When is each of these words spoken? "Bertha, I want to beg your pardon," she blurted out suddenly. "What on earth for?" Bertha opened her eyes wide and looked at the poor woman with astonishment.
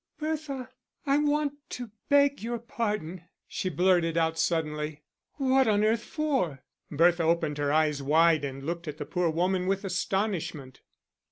"Bertha, 0.17 0.71
I 1.05 1.19
want 1.19 1.53
to 1.69 1.91
beg 2.09 2.41
your 2.41 2.57
pardon," 2.57 3.25
she 3.47 3.69
blurted 3.69 4.17
out 4.17 4.39
suddenly. 4.39 5.03
"What 5.35 5.67
on 5.67 5.83
earth 5.83 6.01
for?" 6.03 6.63
Bertha 6.89 7.21
opened 7.21 7.59
her 7.59 7.71
eyes 7.71 8.01
wide 8.01 8.43
and 8.43 8.63
looked 8.63 8.87
at 8.87 8.97
the 8.97 9.05
poor 9.05 9.29
woman 9.29 9.67
with 9.67 9.85
astonishment. 9.85 10.81